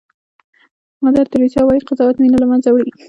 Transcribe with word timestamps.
مادر 1.03 1.25
تریسیا 1.33 1.61
وایي 1.65 1.85
قضاوت 1.89 2.15
مینه 2.21 2.37
له 2.41 2.47
منځه 2.51 2.69
وړي. 2.71 2.91